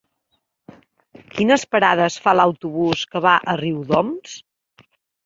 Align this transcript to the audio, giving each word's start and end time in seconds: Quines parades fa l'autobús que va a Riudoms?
Quines 1.35 1.65
parades 1.75 2.17
fa 2.23 2.33
l'autobús 2.37 3.05
que 3.13 3.21
va 3.27 3.35
a 3.53 3.55
Riudoms? 3.63 4.35